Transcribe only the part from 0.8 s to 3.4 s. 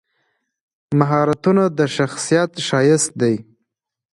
مهارتونه د شخصیت ښایست دی.